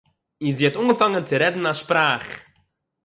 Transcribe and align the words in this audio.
און 0.43 0.53
זי 0.57 0.63
האָט 0.67 0.77
אָנגעפאַנגען 0.79 1.27
צו 1.29 1.35
רעדן 1.41 1.65
אַ 1.71 1.77
שפּראַך 1.79 2.27